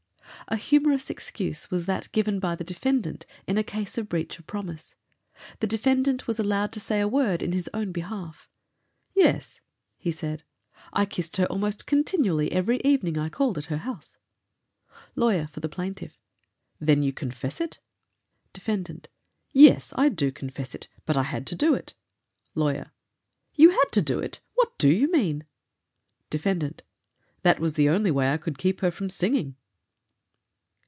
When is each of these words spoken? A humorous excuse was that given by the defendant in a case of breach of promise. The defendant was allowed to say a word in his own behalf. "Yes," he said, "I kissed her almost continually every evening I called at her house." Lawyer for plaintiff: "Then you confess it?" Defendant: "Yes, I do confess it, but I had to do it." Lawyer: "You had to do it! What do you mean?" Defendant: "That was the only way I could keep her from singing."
A 0.47 0.57
humorous 0.57 1.09
excuse 1.09 1.71
was 1.71 1.85
that 1.85 2.11
given 2.11 2.37
by 2.37 2.55
the 2.57 2.65
defendant 2.65 3.25
in 3.47 3.57
a 3.57 3.63
case 3.63 3.97
of 3.97 4.09
breach 4.09 4.37
of 4.37 4.47
promise. 4.47 4.95
The 5.61 5.67
defendant 5.67 6.27
was 6.27 6.39
allowed 6.39 6.73
to 6.73 6.79
say 6.81 6.99
a 6.99 7.07
word 7.07 7.41
in 7.41 7.53
his 7.53 7.69
own 7.73 7.93
behalf. 7.93 8.49
"Yes," 9.15 9.61
he 9.97 10.11
said, 10.11 10.43
"I 10.91 11.05
kissed 11.05 11.37
her 11.37 11.45
almost 11.45 11.87
continually 11.87 12.51
every 12.51 12.81
evening 12.83 13.17
I 13.17 13.29
called 13.29 13.57
at 13.59 13.65
her 13.67 13.77
house." 13.77 14.17
Lawyer 15.15 15.47
for 15.47 15.65
plaintiff: 15.65 16.19
"Then 16.81 17.01
you 17.01 17.13
confess 17.13 17.61
it?" 17.61 17.79
Defendant: 18.51 19.07
"Yes, 19.53 19.93
I 19.95 20.09
do 20.09 20.33
confess 20.33 20.75
it, 20.75 20.89
but 21.05 21.15
I 21.15 21.23
had 21.23 21.47
to 21.47 21.55
do 21.55 21.73
it." 21.75 21.93
Lawyer: 22.55 22.91
"You 23.55 23.69
had 23.69 23.89
to 23.93 24.01
do 24.01 24.19
it! 24.19 24.41
What 24.55 24.77
do 24.77 24.89
you 24.91 25.09
mean?" 25.09 25.45
Defendant: 26.29 26.83
"That 27.43 27.61
was 27.61 27.75
the 27.75 27.87
only 27.87 28.11
way 28.11 28.33
I 28.33 28.37
could 28.37 28.57
keep 28.57 28.81
her 28.81 28.91
from 28.91 29.09
singing." 29.09 29.55